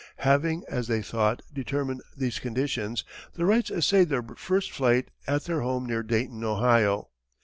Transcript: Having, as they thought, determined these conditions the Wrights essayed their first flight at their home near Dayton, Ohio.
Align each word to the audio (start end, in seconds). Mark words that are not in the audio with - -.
Having, 0.25 0.63
as 0.67 0.87
they 0.87 1.03
thought, 1.03 1.43
determined 1.53 2.01
these 2.17 2.39
conditions 2.39 3.03
the 3.33 3.45
Wrights 3.45 3.69
essayed 3.69 4.09
their 4.09 4.23
first 4.35 4.71
flight 4.71 5.09
at 5.27 5.43
their 5.43 5.61
home 5.61 5.85
near 5.85 6.01
Dayton, 6.01 6.43
Ohio. 6.43 7.09